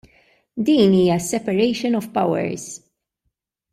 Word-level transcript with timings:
Din 0.65 0.93
hija 0.97 1.19
s-separation 1.19 1.93
of 1.93 2.11
powers. 2.11 2.65